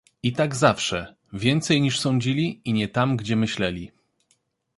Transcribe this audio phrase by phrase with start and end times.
[0.23, 3.91] I tak zawsze; więcej, niż sądzili, i nie tam, gdzie myśleli.